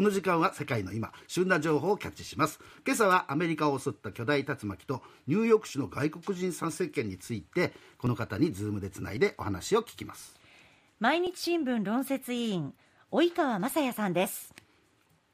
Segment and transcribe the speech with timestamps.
[0.00, 2.58] この時間は世界の今旬な情報をキャッチします。
[2.86, 10.34] 今朝はアメリカを襲った巨大竜巻とニューヨーク市の外国人参政権についてこの方に Zoom でつないでお話を聞きます。
[11.00, 12.72] 毎日新聞論説委員
[13.12, 14.54] 及川雅也さんです。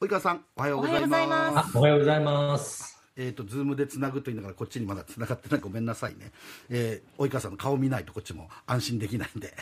[0.00, 1.76] 及川さんおはようございます。
[1.76, 3.02] おはようございます。
[3.16, 6.30] えーと、 Zoom でつなぐと言いながらこっちにまだつながってないごめんなさいね、
[6.70, 9.52] えー、及川さんの顔見ないとこっちも安心できないんで、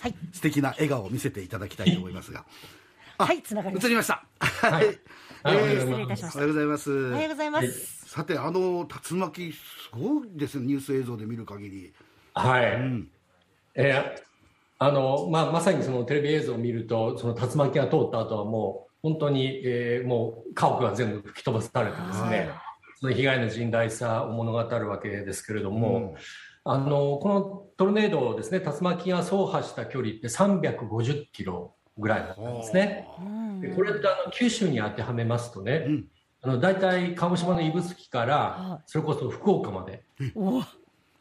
[0.00, 2.44] はい、素敵な笑顔を見せていただきたいと思いますが
[3.18, 4.24] はいつながりま映りました。
[4.40, 6.38] はい、えー、失礼いたしました。
[6.38, 6.90] おはようございます。
[6.90, 9.58] おはようございます、さてあの竜巻す
[9.92, 11.92] ごいですねニュース映像で見る限り。
[12.34, 13.10] はい、うん、
[13.74, 14.22] えー、
[14.78, 22.50] あのまあ、まさにそのテレビ映像を見るとその竜巻が通った後はもう本当に、えー、もう家屋が全部吹き飛ばされてですね、
[23.00, 26.14] その被害の甚大さを物語るわけですけれども、
[26.66, 33.06] うん、あのこのトルネードですね竜巻が走破した距離って350キロぐらいだったんですね。
[33.60, 36.04] でこれってあの九州に当てはめますとね、うん、
[36.42, 40.32] あの大体鹿児島の指宿からそれこそ福岡まで、うん、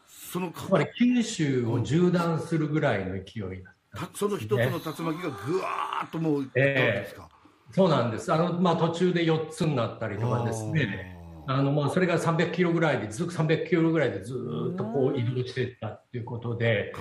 [0.07, 8.31] そのつまり九州を縦断するぐらいの勢いだった、ね、その一つの竜巻がぐわーっともう、えー、そうなんです。
[8.31, 11.15] あの、まあ、途中で4つになったりとかですね。
[11.49, 14.33] あのまあそれが300キロぐらいでずっと300キロぐらいでず
[14.73, 16.93] っとこう移動していったっていうことで、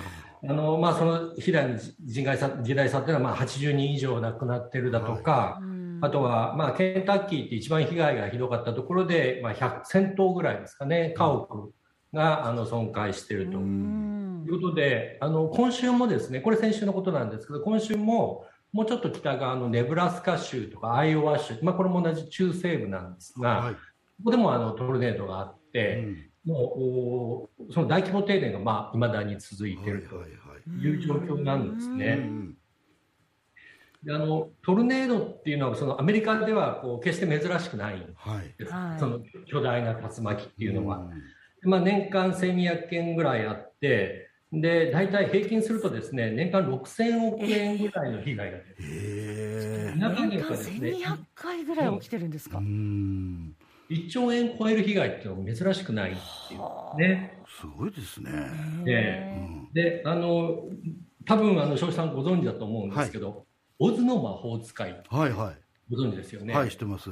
[0.47, 5.59] あのまあその被害の人害さ時代差っていうのはまあ80人以上亡くなってるだとか、
[6.01, 11.71] あとはまあケンタッキーって一番被害がひどかったところでまあ100 1000棟ぐらいですかね家屋
[12.13, 13.57] があの損壊していると。
[13.57, 23.73] いうことで、あの今週もですねこれ先週のことなんですけど今週ももうちょっと北側のネブラスカ州とかアイオワ州、まあ、これも同じ中西部なんですが、はい。
[23.73, 23.79] こ
[24.25, 30.15] こでもあのトルネードがあって、うん、もうその大規模停電がまあ未だに続いていると
[30.71, 32.29] いう状況なんですね。
[34.03, 37.99] であのトルネードっていうのはそのアメリカではこう決して珍しくないん
[38.57, 41.09] です、はい、その巨大な竜巻っていうのは。
[41.63, 49.93] まあ、年間1200件ぐらいあってで大体平均するとですね年間6000億円ぐらいの被害が出る。
[49.97, 52.59] 年間1200回ぐらい起きてるんですか？
[52.59, 53.55] うん
[53.89, 56.13] 1兆円超える被害っていうのは珍しくないっ
[56.47, 57.41] ていうね。
[57.59, 58.31] すごいですね。
[59.73, 60.63] で、であの
[61.25, 63.39] 多分あの庄司さんご存知だと思うんですけど、はい、
[63.79, 66.53] オズの魔法使い、はいはい、ご存知ですよね。
[66.53, 67.11] はい、知ってます。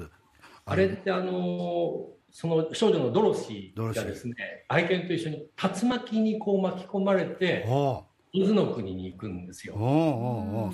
[0.65, 4.33] あれってあのその少女のドロシーがですね
[4.67, 9.75] 愛犬と一緒に竜巻にこう巻き込まれて、はあ渦の国に行くんですよ。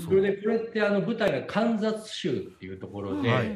[0.03, 3.49] それでこれってあの舞台がカンザス州っていうところで、はい、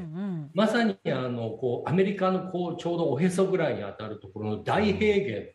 [0.54, 5.46] まさにあのこうアメリカのこうちょうどおへそぐらいに当たるところの大平原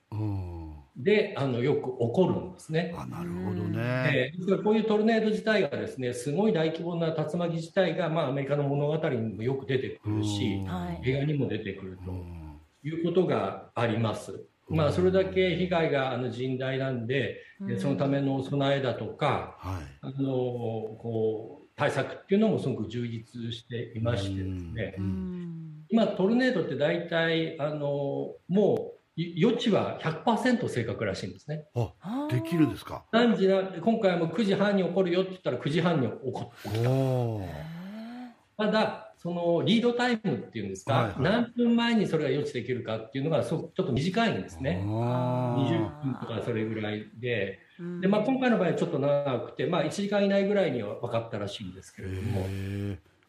[0.97, 2.95] で、あのよく起こるんですね。
[2.97, 3.79] あなるほどね。
[3.79, 10.63] えー、こういうトルネード自体がですねすごい大規模な竜巻自体が、まあ、アメリカの物語にもよく出てくるし、
[11.05, 12.13] 映画にも出てくると
[12.87, 14.45] いうことがあります。
[14.71, 31.65] まあ、それだけ被害があの甚大なんで、うん、そのための備えだとか、はい、あのこう対策っていうのもすごく充実していましてですね、うん、今トルネードって大体あのもう余地は100%正確らしいんですね。
[31.75, 33.05] あできるんですか？
[33.13, 36.73] 何時な今回も9時半に起こるよって言ったら9時半に起こっ
[38.57, 38.65] た。
[38.65, 44.83] ただそのリードタイムっていうんですか、はいはい、何分前にそれが予知できるかっていうのがそちょっと短いんですね。
[44.83, 47.59] 20分とかそれぐらいで。
[48.01, 52.47] でまあ、今回の場合はちょっと長くて、まあ、1時間以内ぐらいには分かったらしいんですけれども。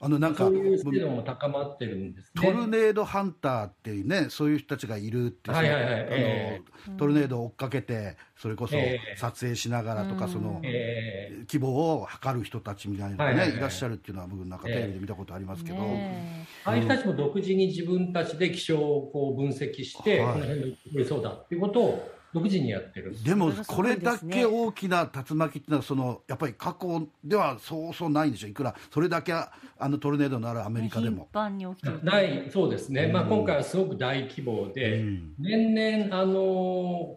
[0.03, 8.75] あのなんかそういうも高まってるんです、ね、トルネードハンターっていうね、そういう人たちがいるって、はいはいはい、あのトルネードを追っかけて、それこそ
[9.17, 16.45] 撮影しながらとか、その、えー、規模を測る人たちみたいなのがね、はいはいはい、いらっしゃるっていうのは、僕、なんかテレビで見たことありますけど、え。
[16.65, 23.15] ー、ああいう人たちも独自に自分たちで気象をこう分析して、はい、この辺に起こりそうだっていうことを独自にやってる。
[23.23, 28.47] でもこれだけ大きな竜巻っていうのはそのやっぱり過去ではそうそうないんでしょ？
[28.47, 31.27] いくらそれだけあのトルネードのあるアメリカでも。
[31.33, 36.33] ないそうですね、うん、まあ、今回はすごく大規模で、うん、年々あの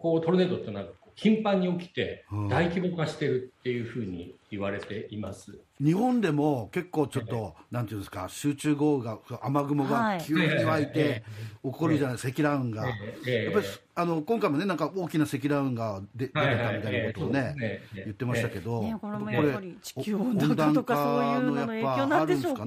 [0.01, 0.85] こうトルネードっていうのは
[1.15, 5.57] 頻繁に起きて大規模化してるっていうふうに言われています。
[5.81, 11.23] 日本でも結構ちょっと、なんていうんですか、集中豪雨が、雨雲が急に湧いて
[11.63, 12.87] 起こるじゃない、積乱雲が。
[12.87, 13.65] やっぱり
[13.95, 22.65] あの今回もね、なんか大きな積乱雲が出てたみたいなことをね、言ってましたけど、これもやっぱり地球温暖化とかそういうのの影響なんでしょうか。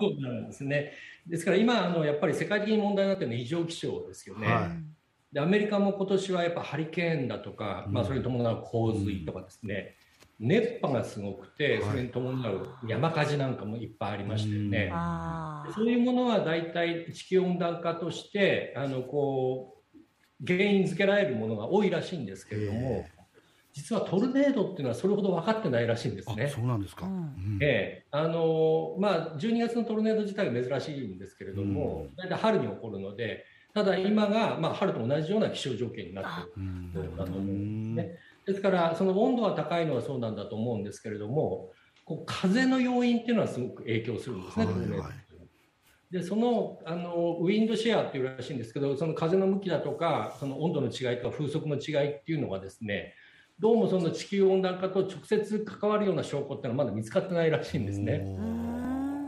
[0.00, 0.92] そうなんですね。
[1.26, 4.46] ですから今あのやっぱり世界的に問題になっているのは異常気象ですよね。
[4.46, 4.87] はい
[5.32, 9.94] でアメリカも今年はやっぱハリケーンだとか、まあ、それに伴う洪水とかですね、
[10.40, 14.90] うん、熱波がすごくてそれに伴う山火事なんかもいっぱいありましたよね。
[15.74, 19.78] そういうものは大体地球温暖化としてあのこう
[20.46, 23.04] 原因づけられるものが多いらしいんですけれども、
[23.72, 26.48] 実はトルネードっていうのはそれほど分かってないらしいんですね。
[26.48, 27.06] そうなんですか。
[27.06, 28.06] うん、ええ。
[28.10, 36.60] あのまあ12月のトルネード自体が珍しいんですけれども、うん、大体春に起こるので、ただ今がまあ春と同じような気象条件になって
[36.98, 38.18] いると思うんですね。
[38.46, 41.70] ですからその温度が高いのはそうなんだと思うんですけれども、
[42.04, 44.66] こう風の要因っていうのはすごく影響するんですね。
[44.66, 45.28] はいはい
[46.10, 53.14] でそのあのウィンドシェアっていうらしいんですけどその風の向きだとかその温度の違いとか風速の違いっていうのがですね
[53.58, 58.24] どうもその地球温暖化と直接関わるような証拠っていうのはまだ見つかってないらしいんですね。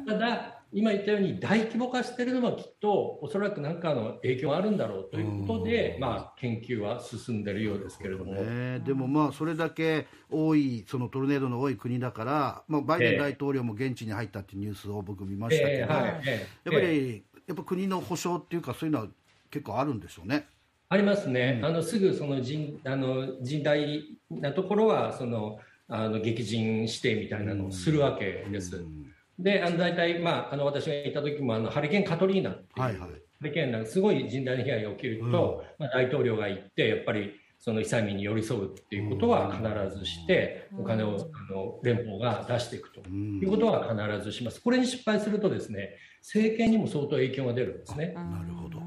[0.06, 16.20] ただ今言ったように大規模化してるのはきっとおそらく何かの影響があるんだろうということで、まあ、研究は進んでるようですけれども、ね、でもまあそれだけ多いそのトルネードの多い国だから、まあ、バイデン大統領も現地に入ったっていうニュースを僕見ましたけど、えーはい、やっ
[16.64, 19.06] ぱり、やっぱ国の保障っていうかそういうのは
[19.50, 20.46] 結構あるんでしょうね。
[20.88, 25.58] ありますね、うん、あのすぐその人あの甚大なところはその
[25.88, 28.76] あの激甚指定みたいなのをするわけです。
[28.76, 35.30] うん、であの大体、まあ、あの私がいた時もあのハリケーンカトリーナっていう、はいはい、ハリケーンなんかすごい甚大な被害が起きると、うん、
[35.78, 44.62] まあ、大統領が行ってやっぱりその被災民に寄り添うっていうことは必ずして、お金をあの連邦が出していくということは必ずします。
[44.62, 45.90] これに失敗するとですね
[46.22, 48.14] 政権にも相当影響が出るんですね。
[48.14, 48.78] なるほど。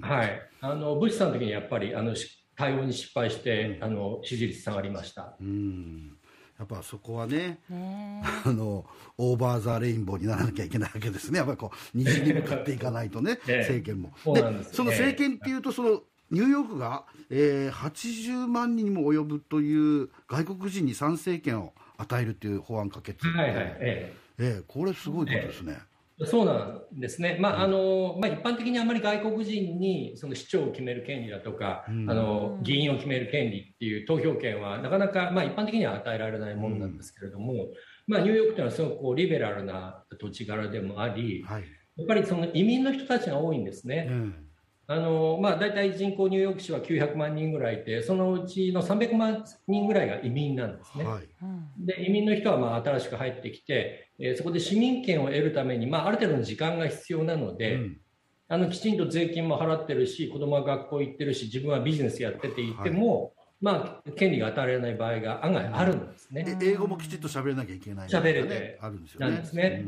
[0.00, 2.14] はい、あのブッシュさんの時にやっぱりあの
[2.56, 5.36] 対応に失敗して、あの支持率下がりました。
[5.38, 6.16] うん
[6.58, 8.86] やっぱそこはね、あの
[9.18, 14.12] オーバー・ザ・レインボーにならなきゃいけないわけですね、やっぱりこう西に向かっていかないとね、 政権も。
[14.34, 24.42] で、ね、その政権っていうと、そのニューヨークが、えー、80万人にも及ぶという外国人に参政権を与えるという法案可決、はいはいええ。
[24.60, 25.78] ー、これ、すごいことですね。
[26.24, 37.60] そうなんですね、まああのまあ、一般的にあまり外国人にその市長を決める権利だとか、うん、あの議員を決める権利っていう投票権はなかなか、まあ、一般的には与えられないものなんですけれども、うん、
[38.06, 41.64] まあ、ニューヨークというのはすごくこうリベラルな土地柄でもあり、はい、
[41.96, 44.06] やっぱりその移民の人たちが多いんですね。
[44.10, 44.45] うん
[44.88, 51.04] あのまあ、大体人口ニューヨーク市は900万人ぐらいいてそのうちの300万人ぐらいが移民なんですね。
[51.04, 51.28] はい、
[51.76, 58.00] で移民の人はまあ新しく入ってきて、えー、そこで市民権を得るために、まあ、ある程度の時間が必要なので、うん、
[58.48, 66.58] あのきちんと税金も払ってるし子供は学校行ってるし自分はビジネスやってていても、まあ、権利が与えられない場合が案外あるんですね。
[66.60, 69.26] 英語もきちっと喋れなきゃいけない、喋れてあるんですよね。
[69.26, 69.84] なんですね。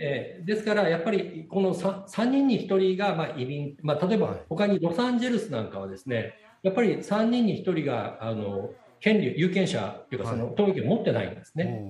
[0.00, 8.70] えー、ですからやっぱりこの 3, 3人に1人がまあ移民、まあ、例えば他にロサンゼルスなんかはですねやっぱり3人に1人があの
[9.00, 11.80] 権利有権者というかその投票権を持ってないんですね。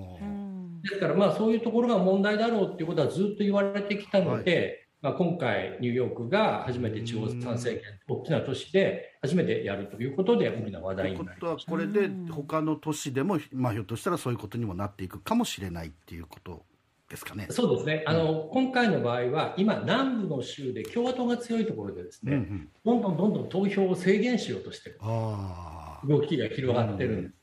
[0.82, 16.62] ですからまあそういうところが問題だろうということはずっと言われてきたので、まあ、今回、ニューヨークが初めて地方参政権、大きな都市で初めてやるということで、大きな話題になりまということは、これで他の都市でも、まあ、ひょっとしたらそういうことにもなっていくかもしれないっていうこと
[17.08, 17.48] ですかね。
[17.50, 18.04] そうですね。
[18.06, 25.00] あの、うん、今回の場合は、今、南部の州で共和党が強いところでですね、うんうん、どんどんどんどん投票を制限しようとしてる。
[25.00, 27.34] 動きが広がってるんです。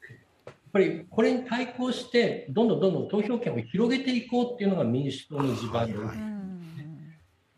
[0.46, 6.39] やっぱりこれに対抗して、どんどんどんどん投票権を広げていこうっていうのが民主党の地盤の、はいはい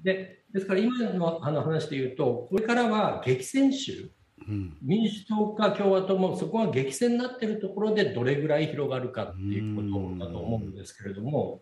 [0.03, 4.11] でですから今のあの話で言うと、これからは激戦州、
[4.47, 11.61] うん、民主党か共和党もそこは激戦になっているところでどれぐらい広がるかっていうことだと思うんですけれども、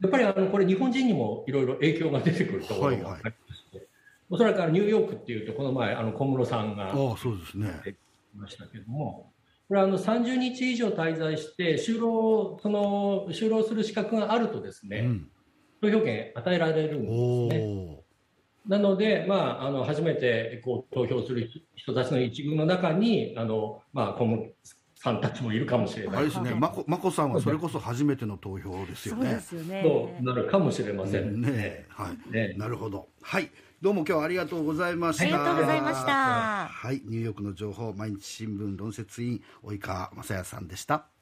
[0.00, 3.86] やっぱりあのこれ、日本人にもいろいろ影響が出てくるところがありまして、はいはい、
[4.30, 7.96] おそらくニューヨークっていうと、この前、あの小室さんがそうですね。
[8.34, 9.32] ましたけれども、
[9.68, 15.28] これあの30日以上滞在して、就労その就労する資格があるとですね、うん
[15.90, 18.04] 投票権与えられるんですね。
[18.66, 24.54] なので、まあ、あの初めてこう投票する人たちの一軍の中にあの、まあ、小室
[24.96, 26.16] さんたちもいるかもしれない。
[26.16, 29.26] あれですね、まこ眞子さんはそれこそ初めての投票ですよね。
[29.26, 29.82] そうですよね。
[29.84, 31.42] そうなるかもしれません。
[31.42, 33.08] ね、はい、ね、なるほど。
[33.20, 33.50] はい。
[33.82, 35.24] どうも今日はありがとうございました。
[35.24, 36.66] ありがとうございました。
[36.68, 41.13] はい、ニューヨークの情報、毎日新聞論説委員及川雅也さんでした。